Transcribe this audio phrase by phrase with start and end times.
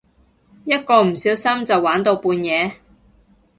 [0.65, 2.75] 一個唔小心就玩到半夜